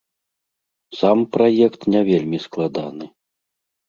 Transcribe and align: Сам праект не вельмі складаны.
Сам 0.99 1.17
праект 1.37 1.85
не 1.97 2.01
вельмі 2.09 2.39
складаны. 2.47 3.05